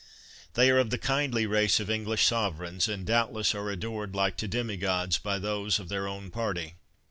They 0.55 0.71
are 0.71 0.79
of 0.79 0.89
the 0.89 0.97
kindly 0.97 1.45
race 1.45 1.79
of 1.79 1.87
English 1.91 2.25
sovereigns, 2.25 2.87
and, 2.87 3.05
doubtless, 3.05 3.53
are 3.53 3.69
adored 3.69 4.15
like 4.15 4.35
to 4.37 4.47
demigods 4.47 5.19
by 5.19 5.37
those 5.37 5.77
of 5.77 5.89
their 5.89 6.07
own 6.07 6.31
party. 6.31 6.73